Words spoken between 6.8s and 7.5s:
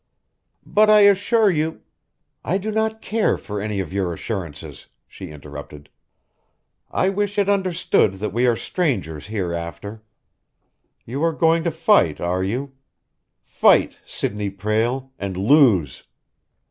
"I wish it